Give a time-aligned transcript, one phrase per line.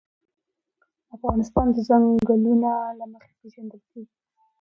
[1.15, 4.15] افغانستان د ځنګلونه له مخې پېژندل کېږي.